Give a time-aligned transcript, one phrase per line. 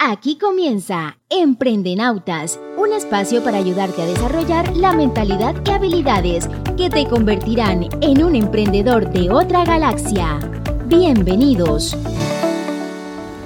[0.00, 7.04] Aquí comienza Emprendenautas, un espacio para ayudarte a desarrollar la mentalidad y habilidades que te
[7.08, 10.38] convertirán en un emprendedor de otra galaxia.
[10.86, 11.96] Bienvenidos.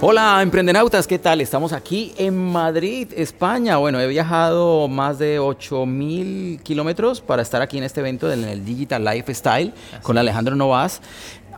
[0.05, 1.41] Hola emprendenautas, ¿qué tal?
[1.41, 3.77] Estamos aquí en Madrid, España.
[3.77, 9.05] Bueno, he viajado más de 8.000 kilómetros para estar aquí en este evento del Digital
[9.05, 9.73] Lifestyle
[10.03, 11.01] con Alejandro Novas.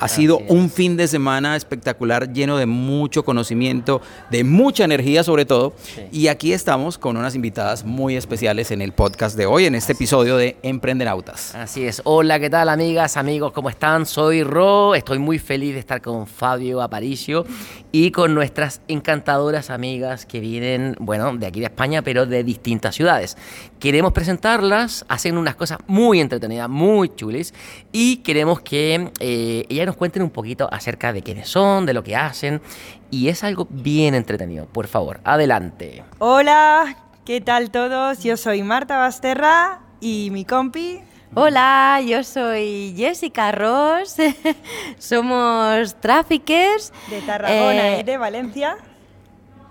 [0.04, 5.46] Ha sido un fin de semana espectacular, lleno de mucho conocimiento, de mucha energía sobre
[5.46, 5.72] todo.
[6.12, 9.94] Y aquí estamos con unas invitadas muy especiales en el podcast de hoy, en este
[9.94, 11.54] episodio de Emprendenautas.
[11.54, 12.02] Así es.
[12.04, 13.52] Hola, ¿qué tal amigas, amigos?
[13.52, 14.04] ¿Cómo están?
[14.04, 14.94] Soy Ro.
[14.94, 17.46] Estoy muy feliz de estar con Fabio Aparicio
[17.90, 22.94] y con nuestras encantadoras amigas que vienen, bueno, de aquí de España, pero de distintas
[22.94, 23.38] ciudades.
[23.84, 27.52] Queremos presentarlas, hacen unas cosas muy entretenidas, muy chulis
[27.92, 32.02] y queremos que eh, ellas nos cuenten un poquito acerca de quiénes son, de lo
[32.02, 32.62] que hacen
[33.10, 34.64] y es algo bien entretenido.
[34.64, 36.02] Por favor, adelante.
[36.18, 38.24] Hola, ¿qué tal todos?
[38.24, 41.00] Yo soy Marta Basterra y mi compi
[41.34, 44.16] Hola, yo soy Jessica Ross.
[44.98, 46.90] Somos traffickers.
[47.10, 48.78] De Tarragona eh, y de Valencia.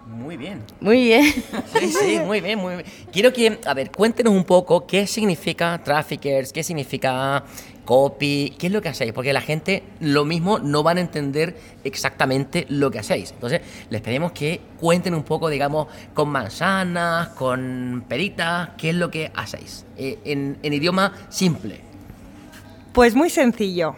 [0.05, 0.63] Muy bien.
[0.81, 1.23] Muy bien.
[1.79, 2.85] Sí, sí, muy bien, muy bien.
[3.11, 7.43] Quiero que, a ver, cuéntenos un poco qué significa traffickers, qué significa
[7.85, 11.57] copy, qué es lo que hacéis, porque la gente lo mismo no van a entender
[11.83, 13.31] exactamente lo que hacéis.
[13.31, 19.09] Entonces, les pedimos que cuenten un poco, digamos, con manzanas, con peritas, qué es lo
[19.09, 21.79] que hacéis, eh, en, en idioma simple.
[22.93, 23.95] Pues muy sencillo.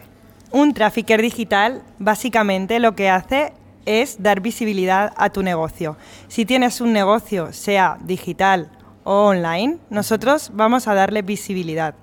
[0.52, 3.53] Un trafficker digital básicamente lo que hace
[3.86, 5.97] es dar visibilidad a tu negocio.
[6.28, 8.72] Si tienes un negocio, sea digital
[9.03, 11.95] o online, nosotros vamos a darle visibilidad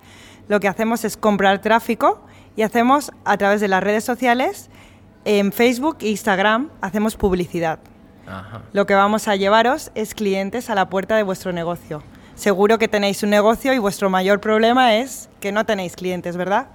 [0.48, 2.20] lo que hacemos es comprar tráfico
[2.56, 4.69] y hacemos a través de las redes sociales,
[5.24, 7.78] en Facebook e Instagram, hacemos publicidad.
[8.72, 12.02] Lo que vamos a llevaros es clientes a la puerta de vuestro negocio.
[12.34, 16.69] Seguro que tenéis un negocio y vuestro mayor problema es que no tenéis clientes, ¿verdad?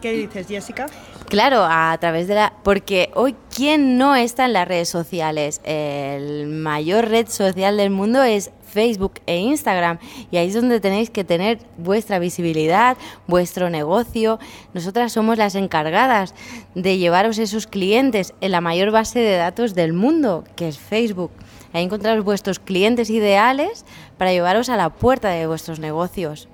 [0.00, 0.86] ¿Qué dices, Jessica?
[1.28, 2.52] Claro, a través de la...
[2.62, 5.60] Porque hoy, ¿quién no está en las redes sociales?
[5.64, 9.98] El mayor red social del mundo es Facebook e Instagram.
[10.30, 12.96] Y ahí es donde tenéis que tener vuestra visibilidad,
[13.26, 14.38] vuestro negocio.
[14.74, 16.34] Nosotras somos las encargadas
[16.74, 21.30] de llevaros esos clientes en la mayor base de datos del mundo, que es Facebook.
[21.72, 23.84] Ahí encontraros vuestros clientes ideales
[24.18, 26.48] para llevaros a la puerta de vuestros negocios.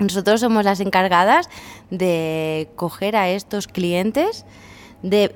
[0.00, 1.48] Nosotros somos las encargadas
[1.90, 4.44] de coger a estos clientes,
[5.02, 5.34] de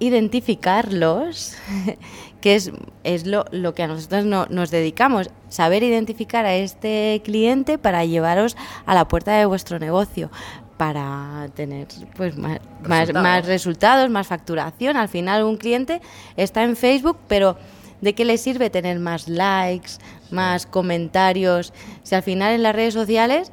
[0.00, 1.54] identificarlos,
[2.40, 2.72] que es,
[3.04, 8.04] es lo, lo, que a nosotros no, nos dedicamos, saber identificar a este cliente para
[8.04, 10.30] llevaros a la puerta de vuestro negocio
[10.76, 11.86] para tener
[12.16, 13.22] pues más resultados.
[13.22, 14.96] más, resultados, más facturación.
[14.96, 16.00] Al final un cliente
[16.36, 17.56] está en Facebook, pero
[18.00, 19.92] ¿de qué le sirve tener más likes,
[20.32, 21.72] más comentarios?
[22.02, 23.52] Si al final en las redes sociales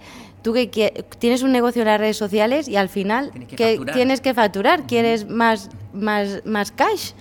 [0.49, 3.95] tú que tienes un negocio en las redes sociales y al final tienes que, facturar,
[3.95, 7.11] tienes que facturar quieres más, más, más cash,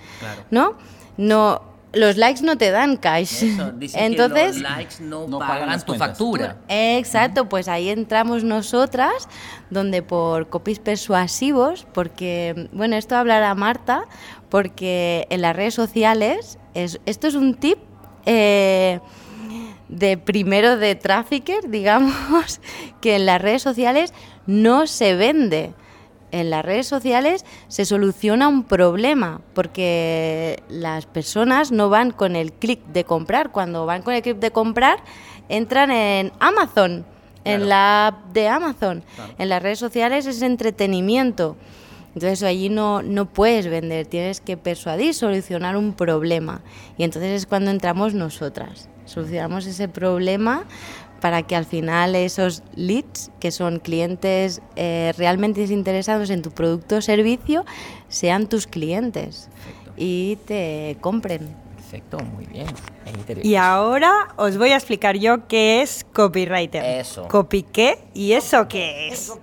[0.49, 0.75] ¿no?
[1.17, 1.61] No,
[1.93, 3.43] los likes no te dan cash.
[3.93, 6.57] Entonces, los likes no, pagan tu factura.
[6.67, 9.27] Exacto, pues ahí entramos nosotras,
[9.69, 14.05] donde por copies persuasivos, porque, bueno, esto hablará Marta,
[14.49, 17.77] porque en las redes sociales, es, esto es un tip
[18.25, 18.99] eh,
[19.89, 22.61] de primero de trafficker, digamos,
[23.01, 24.13] que en las redes sociales
[24.45, 25.73] no se vende.
[26.31, 32.53] En las redes sociales se soluciona un problema, porque las personas no van con el
[32.53, 33.51] clic de comprar.
[33.51, 34.99] Cuando van con el clic de comprar,
[35.49, 37.03] entran en Amazon,
[37.45, 39.03] en la app de Amazon.
[39.39, 41.57] En las redes sociales es entretenimiento.
[42.13, 46.61] Entonces allí no, no puedes vender, tienes que persuadir, solucionar un problema.
[46.97, 50.65] Y entonces es cuando entramos nosotras solucionamos ese problema
[51.19, 56.97] para que al final esos leads, que son clientes eh, realmente interesados en tu producto
[56.97, 57.65] o servicio,
[58.07, 59.49] sean tus clientes
[59.97, 61.55] y te compren.
[61.75, 62.67] Perfecto, muy bien.
[63.41, 66.85] Y ahora os voy a explicar yo qué es copywriter.
[66.85, 67.27] Eso.
[67.27, 67.97] ¿Copy qué?
[68.13, 69.33] ¿Y eso qué es?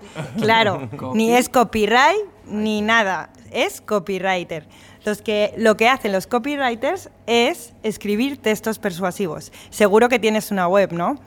[0.41, 4.67] Claro, ni es copyright ni nada, es copywriter.
[5.05, 9.51] Los que, lo que hacen los copywriters es escribir textos persuasivos.
[9.71, 11.19] Seguro que tienes una web, ¿no?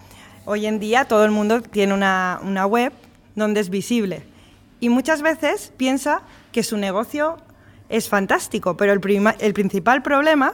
[0.46, 2.94] Hoy en día todo el mundo tiene una, una web
[3.36, 4.22] donde es visible.
[4.80, 6.22] Y muchas veces piensa
[6.52, 7.38] que su negocio
[7.90, 9.02] es fantástico, pero el,
[9.40, 10.54] el principal problema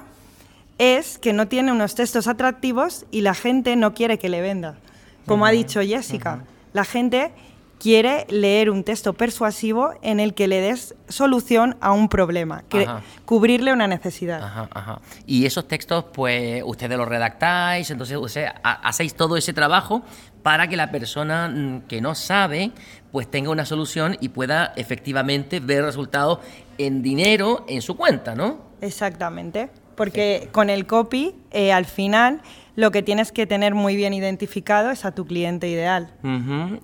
[0.78, 4.78] es que no tiene unos textos atractivos y la gente no quiere que le venda.
[5.25, 6.44] Como ha dicho Jessica,
[6.74, 7.31] la gente
[7.80, 12.88] quiere leer un texto persuasivo en el que le des solución a un problema, que
[13.25, 14.44] cubrirle una necesidad.
[14.44, 15.01] Ajá, ajá.
[15.25, 18.18] Y esos textos, pues ustedes los redactáis, entonces
[18.63, 20.04] hacéis todo ese trabajo
[20.45, 22.72] para que la persona mm, que no sabe,
[23.12, 26.39] pues tenga una solución y pueda efectivamente ver resultados
[26.78, 28.60] en dinero en su cuenta, ¿no?
[28.81, 32.42] Exactamente, porque con el copy, eh, al final,
[32.75, 36.13] lo que tienes que tener muy bien identificado es a tu cliente ideal.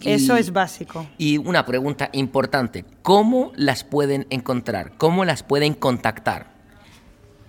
[0.02, 1.06] Eso y- es básico.
[1.18, 4.94] Y una pregunta importante, ¿cómo las pueden encontrar?
[4.98, 6.52] ¿Cómo las pueden contactar?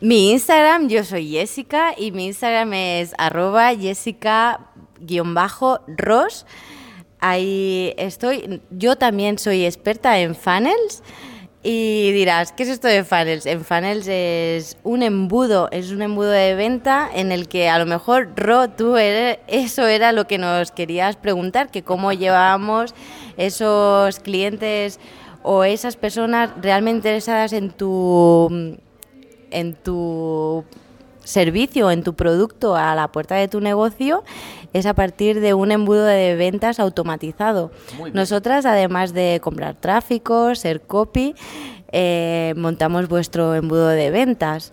[0.01, 3.73] Mi Instagram, yo soy Jessica y mi Instagram es arroba
[5.07, 6.47] Jessica-ros.
[7.21, 8.61] Ahí estoy.
[8.71, 11.03] Yo también soy experta en funnels.
[11.65, 13.47] Y dirás, ¿qué es esto de funnels?
[13.47, 17.87] En funnels es un embudo, es un embudo de venta en el que a lo
[17.87, 22.95] mejor, Ro, tú eres- eso era lo que nos querías preguntar, que cómo llevábamos
[23.37, 24.99] esos clientes
[25.45, 28.77] o esas personas realmente interesadas en tu
[29.53, 30.65] en tu
[31.25, 34.25] servicio, en tu producto a la puerta de tu negocio,
[34.73, 37.71] es a partir de un embudo de ventas automatizado.
[38.13, 41.35] Nosotras, además de comprar tráfico, ser copy,
[41.93, 44.73] eh, montamos vuestro embudo de ventas.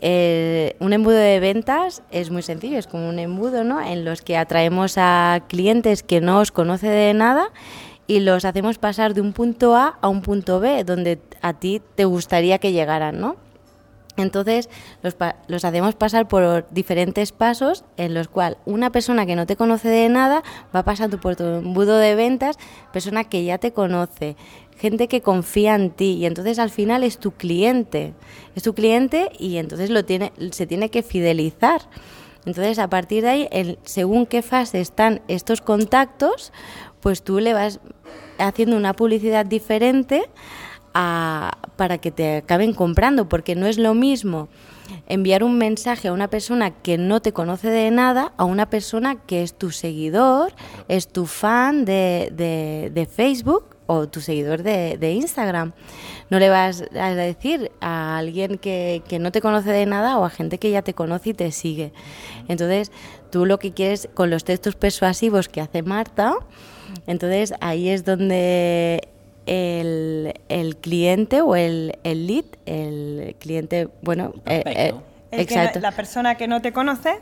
[0.00, 3.80] Eh, un embudo de ventas es muy sencillo, es como un embudo, ¿no?
[3.80, 7.48] En los que atraemos a clientes que no os conoce de nada
[8.06, 11.80] y los hacemos pasar de un punto A a un punto B, donde a ti
[11.94, 13.36] te gustaría que llegaran, ¿no?
[14.16, 14.68] Entonces
[15.02, 19.88] los, hacemos pasar por diferentes pasos en los cuales una persona que no te conoce
[19.88, 20.42] de nada
[20.74, 22.56] va pasando por tu embudo de ventas,
[22.92, 24.36] persona que ya te conoce,
[24.78, 28.14] gente que confía en ti y entonces al final es tu cliente,
[28.54, 31.82] es tu cliente y entonces lo tiene, se tiene que fidelizar.
[32.46, 36.52] Entonces a partir de ahí, el- según qué fase están estos contactos,
[37.00, 37.80] pues tú le vas
[38.38, 40.28] haciendo una publicidad diferente
[40.94, 44.48] para que te acaben comprando, porque no es lo mismo
[45.08, 49.16] enviar un mensaje a una persona que no te conoce de nada a una persona
[49.16, 50.52] que es tu seguidor,
[50.88, 55.72] es tu fan de, de- de Facebook o tu seguidor de, de Instagram.
[56.30, 60.24] No le vas a decir a alguien que, que no te conoce de nada o
[60.24, 61.92] a gente que ya te conoce y te sigue.
[62.48, 62.92] Entonces,
[63.30, 66.34] tú lo que quieres con los textos persuasivos que hace Marta,
[67.06, 69.08] entonces ahí es donde
[69.46, 74.92] el, el cliente o el, el lead, el cliente, bueno, eh.
[75.30, 75.78] El que exacto.
[75.80, 77.18] no- la persona que no te conoce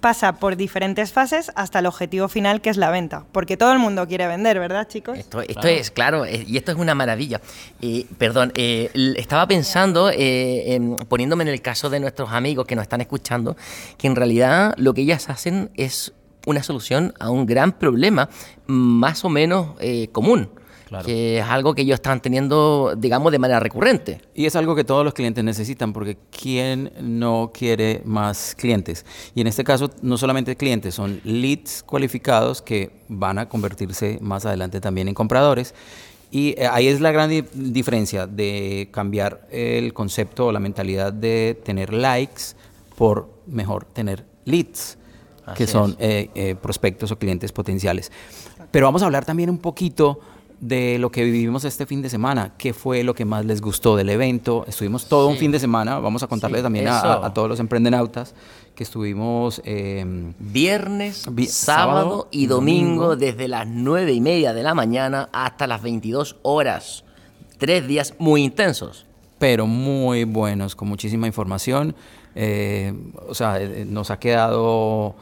[0.00, 3.80] pasa por diferentes fases hasta el objetivo final que es la venta, porque todo el
[3.80, 5.18] mundo quiere vender, ¿verdad, chicos?
[5.18, 7.40] Esto, esto es, claro, eh, y esto es una maravilla.
[7.80, 12.76] Eh, perdón, eh, estaba pensando, eh, en- poniéndome en el caso de nuestros amigos que
[12.76, 13.56] nos están escuchando,
[13.96, 16.12] que en realidad lo que ellas hacen es
[16.46, 18.28] una solución a un gran problema
[18.66, 20.48] más o menos eh, común,
[20.88, 21.04] Claro.
[21.04, 24.22] que es algo que ellos están teniendo, digamos, de manera recurrente.
[24.34, 29.04] Y es algo que todos los clientes necesitan porque ¿quién no quiere más clientes?
[29.34, 34.46] Y en este caso no solamente clientes, son leads cualificados que van a convertirse más
[34.46, 35.74] adelante también en compradores.
[36.30, 41.12] Y eh, ahí es la gran di- diferencia de cambiar el concepto o la mentalidad
[41.12, 42.42] de tener likes
[42.96, 44.96] por mejor tener leads,
[45.54, 45.96] que Así son es.
[46.00, 48.10] eh, eh, prospectos o clientes potenciales.
[48.70, 50.20] Pero vamos a hablar también un poquito
[50.60, 52.54] de lo que vivimos este fin de semana.
[52.58, 54.64] ¿Qué fue lo que más les gustó del evento?
[54.66, 55.98] Estuvimos todo un fin de semana.
[56.00, 58.34] Vamos a contarle Sí, también a, todos los emprendenautas
[58.74, 59.60] que estuvimos...
[59.64, 63.16] eh, Viernes, Vi- sábado, sábado y domingo, domingo.
[63.16, 67.04] desde las nueve y media de la mañana hasta las 22 horas.
[67.58, 69.04] Tres días muy intensos.
[69.38, 71.94] pero muy buenos, con muchísima información.
[72.34, 72.92] Eh,
[73.28, 75.14] o sea, eh, nos ha quedado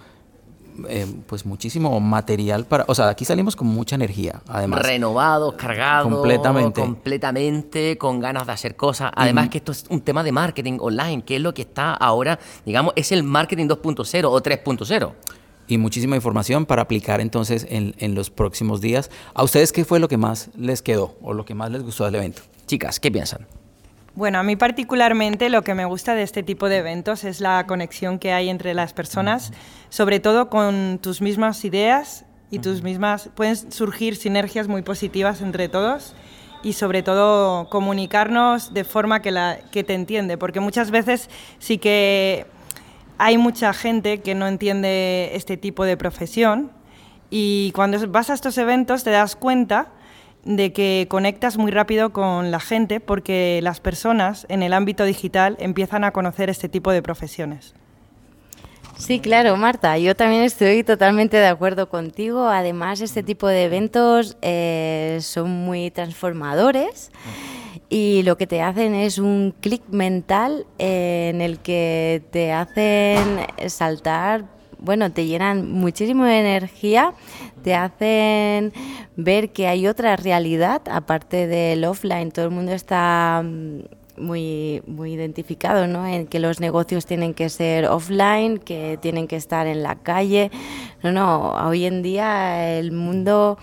[0.88, 2.85] eh, pues muchísimo material para...
[2.88, 4.83] O sea, aquí salimos con mucha energía, además.
[4.83, 6.80] renovados, cargados, Completamente.
[6.80, 9.11] completamente, con ganas de hacer cosas.
[9.14, 12.38] Además que esto es un tema de marketing online, que es lo que está ahora,
[12.64, 15.12] digamos, es el marketing 2.0 o 3.0.
[15.68, 19.11] y muchísima información para aplicar entonces en, en los próximos días.
[19.35, 22.04] ¿A ustedes qué fue lo que más les quedó o lo que más les gustó
[22.04, 22.42] del evento?
[22.66, 23.47] Chicas, ¿qué piensan?
[24.16, 27.66] Bueno, a mí particularmente lo que me gusta de este tipo de eventos es la
[27.66, 29.52] conexión que hay entre las personas,
[29.90, 33.28] sobre todo con tus mismas ideas y tus mismas...
[33.35, 36.14] Pueden surgir sinergias muy positivas entre todos
[36.62, 41.76] y sobre todo comunicarnos de forma que, la, que te entiende, porque muchas veces sí
[41.76, 42.46] que
[43.18, 46.73] hay mucha gente que no entiende este tipo de profesión
[47.28, 49.90] y cuando vas a estos eventos te das cuenta
[50.46, 55.56] de que conectas muy rápido con la gente porque las personas en el ámbito digital
[55.58, 57.74] empiezan a conocer este tipo de profesiones.
[58.96, 62.48] Sí, claro, Marta, yo también estoy totalmente de acuerdo contigo.
[62.48, 67.10] Además, este tipo de eventos eh, son muy transformadores
[67.90, 74.46] y lo que te hacen es un clic mental en el que te hacen saltar,
[74.78, 77.12] bueno, te llenan muchísimo de energía,
[77.66, 78.73] te hacen
[79.16, 82.30] ver que hay otra realidad aparte del offline.
[82.30, 83.80] Todo el mundo está mm,
[84.18, 86.06] muy, muy identificado ¿no?
[86.06, 90.52] en que los negocios tienen que ser offline, que tienen que estar en la calle.
[91.02, 93.58] No, no, hoy en día el mundo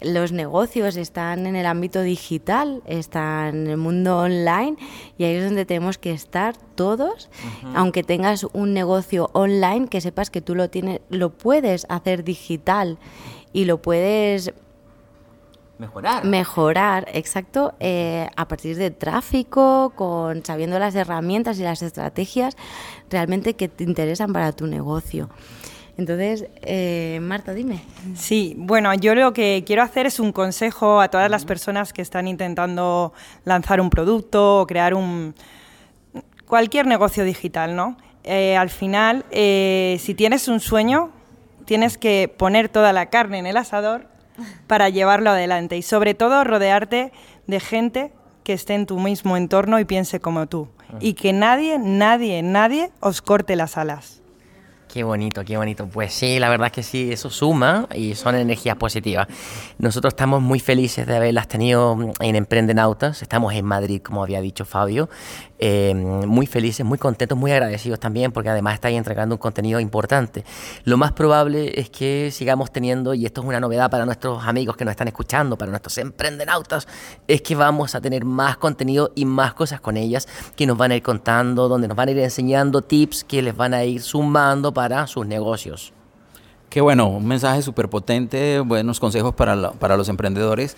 [0.00, 4.76] los negocios están en el ámbito digital, están en el mundo online
[5.16, 7.30] y ahí es donde tenemos que estar todos.
[7.74, 12.98] Aunque tengas un negocio online, que sepas que tú lo tienes, lo puedes hacer digital
[13.52, 14.52] y lo puedes
[15.78, 16.24] Mejorar.
[16.24, 22.56] mejorar, exacto, eh, a partir de tráfico, con sabiendo las herramientas y las estrategias
[23.10, 25.28] realmente que te interesan para tu negocio.
[25.98, 27.82] Entonces, eh, Marta, dime.
[28.14, 32.02] Sí, bueno, yo lo que quiero hacer es un consejo a todas las personas que
[32.02, 35.34] están intentando lanzar un producto o crear un
[36.46, 37.96] cualquier negocio digital, ¿no?
[38.24, 41.10] Eh, al final, eh, si tienes un sueño,
[41.64, 44.06] tienes que poner toda la carne en el asador
[44.66, 47.12] para llevarlo adelante y sobre todo rodearte
[47.46, 48.12] de gente
[48.44, 50.68] que esté en tu mismo entorno y piense como tú.
[51.00, 54.22] Y que nadie, nadie, nadie os corte las alas.
[54.96, 55.86] Qué bonito, qué bonito.
[55.86, 59.28] Pues sí, la verdad es que sí, eso suma y son energías positivas.
[59.76, 63.20] Nosotros estamos muy felices de haberlas tenido en Emprendenautas.
[63.20, 65.10] Estamos en Madrid, como había dicho Fabio.
[65.58, 70.44] Eh, muy felices, muy contentos, muy agradecidos también porque además estáis entregando un contenido importante.
[70.84, 74.76] Lo más probable es que sigamos teniendo, y esto es una novedad para nuestros amigos
[74.76, 76.86] que nos están escuchando, para nuestros emprendenautas,
[77.26, 80.92] es que vamos a tener más contenido y más cosas con ellas que nos van
[80.92, 84.02] a ir contando, donde nos van a ir enseñando tips que les van a ir
[84.02, 85.92] sumando para sus negocios.
[86.70, 90.76] Qué bueno, un mensaje súper potente, buenos consejos para, la- para los emprendedores.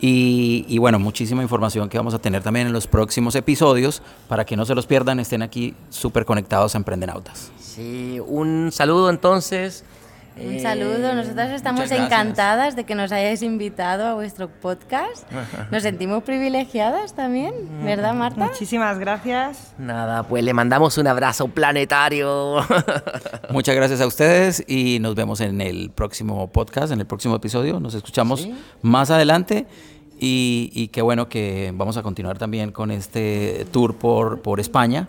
[0.00, 4.00] Y, y bueno, muchísima información que vamos a tener también en los próximos episodios.
[4.28, 7.50] Para que no se los pierdan, estén aquí súper conectados a Emprendenautas.
[7.60, 9.84] Sí, un saludo entonces.
[10.40, 12.20] Un Eh, saludo, nosotras estamos muchas gracias.
[12.20, 15.30] encantadas de que nos hayáis invitado a vuestro podcast.
[15.70, 17.52] Nos sentimos privilegiadas también,
[17.84, 18.44] ¿verdad, Marta?
[18.46, 19.74] Muchísimas gracias.
[19.78, 22.56] Nada, pues le mandamos un abrazo planetario.
[23.50, 27.80] Muchas gracias a ustedes y nos vemos en el próximo podcast, en el próximo episodio.
[27.80, 28.48] Nos escuchamos
[28.82, 29.66] más adelante.
[30.20, 35.08] Y, y qué bueno que vamos a continuar también con este tour por, por España.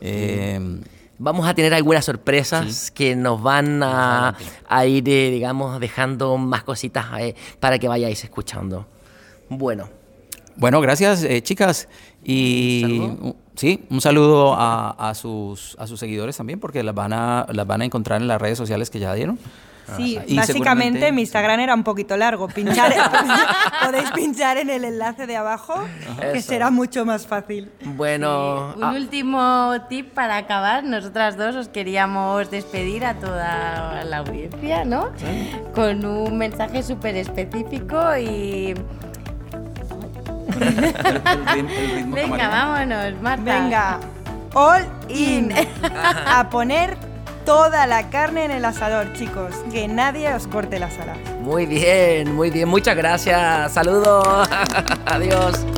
[0.00, 0.80] Eh,
[1.20, 4.36] Vamos a tener algunas sorpresas que nos van a,
[4.68, 8.86] a ir, eh, digamos, dejando más cositas eh, para que vayáis escuchando.
[9.48, 9.88] Bueno,
[10.56, 11.88] Bueno, gracias, eh, chicas.
[12.22, 13.36] Y ¿Saludo?
[13.56, 17.66] sí, un saludo a, a sus, a sus seguidores también, porque las van, a, las
[17.66, 19.38] van a encontrar en las redes sociales que ya dieron.
[19.96, 22.48] Sí, Y básicamente seguramente- mi Instagram era un poquito largo.
[22.48, 22.92] Pinchar,
[23.84, 25.84] podéis pinchar en el enlace de abajo,
[26.32, 27.70] que será mucho más fácil.
[27.84, 28.74] bueno.
[28.76, 30.84] Un ah, último tip para acabar.
[30.84, 35.10] Nosotras dos os queríamos despedir a toda la audiencia, ¿no?
[35.74, 38.74] Con un mensaje súper específico y...
[42.08, 43.42] Venga, vámonos, Marta.
[43.42, 44.00] Venga,
[44.54, 45.52] all in.
[46.26, 47.07] A poner
[47.48, 49.54] toda la carne en el asador, chicos.
[49.72, 51.16] Que nadie os corte las alas.
[51.40, 52.68] muy bien, muy bien.
[52.68, 53.72] Muchas gracias.
[53.72, 54.46] Saludos.
[55.06, 55.77] Adiós.